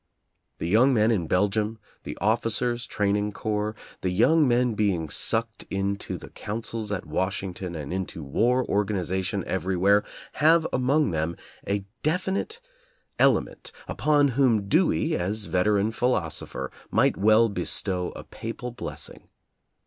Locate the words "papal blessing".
18.23-19.27